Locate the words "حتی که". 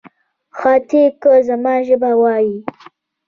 0.59-1.31